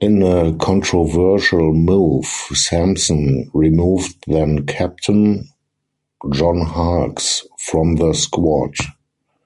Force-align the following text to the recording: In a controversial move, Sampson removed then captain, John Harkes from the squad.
In 0.00 0.24
a 0.24 0.52
controversial 0.56 1.72
move, 1.72 2.24
Sampson 2.24 3.48
removed 3.54 4.16
then 4.26 4.66
captain, 4.66 5.48
John 6.32 6.62
Harkes 6.62 7.44
from 7.70 7.94
the 7.94 8.14
squad. 8.14 8.74